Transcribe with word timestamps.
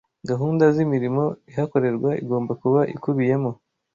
gahunda 0.29 0.63
z’imirimo 0.75 1.23
ihakorerwa 1.51 2.09
igomba 2.23 2.51
kuba 2.61 2.81
ikubiyemo 2.95 3.51